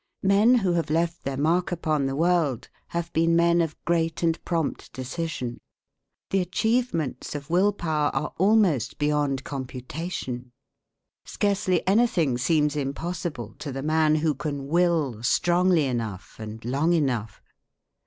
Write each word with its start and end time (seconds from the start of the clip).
Men 0.23 0.55
who 0.55 0.73
have 0.73 0.89
left 0.89 1.23
their 1.23 1.37
mark 1.37 1.71
upon 1.71 2.07
the 2.07 2.15
world 2.15 2.69
have 2.87 3.13
been 3.13 3.35
men 3.35 3.61
of 3.61 3.75
great 3.85 4.23
and 4.23 4.43
prompt 4.43 4.91
decision. 4.93 5.59
The 6.31 6.41
achievements 6.41 7.35
of 7.35 7.51
will 7.51 7.71
power 7.71 8.09
are 8.15 8.33
almost 8.39 8.97
beyond 8.97 9.43
computation. 9.43 10.53
Scarcely 11.23 11.87
anything 11.87 12.39
seems 12.39 12.75
impossible 12.75 13.53
to 13.59 13.71
the 13.71 13.83
man 13.83 14.15
who 14.15 14.33
can 14.33 14.65
will 14.67 15.21
strongly 15.21 15.85
enough 15.85 16.39
and 16.39 16.65
long 16.65 16.93
enough. 16.93 17.39